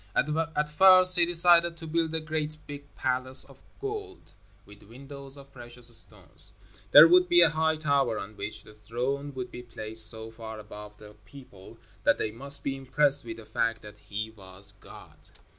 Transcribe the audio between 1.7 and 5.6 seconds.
to build a great big palace of gold, with windows of